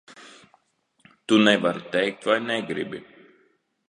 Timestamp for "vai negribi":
2.31-2.99